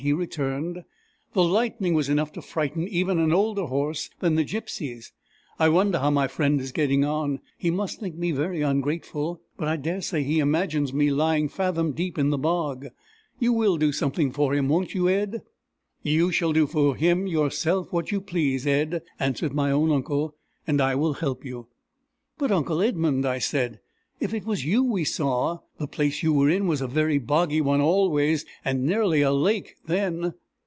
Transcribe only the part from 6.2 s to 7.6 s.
friend is getting on!